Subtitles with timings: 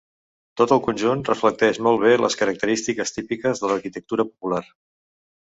[0.61, 4.65] Tot el conjunt reflecteix molt bé les característiques típiques de l'arquitectura popular.